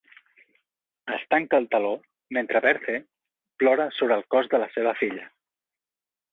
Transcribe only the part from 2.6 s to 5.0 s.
Berthe plora sobre el cos de la seva